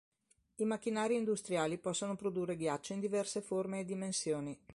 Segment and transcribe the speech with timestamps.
[0.55, 4.59] I macchinari industriali possono produrre ghiaccio in diverse forme e dimensioni.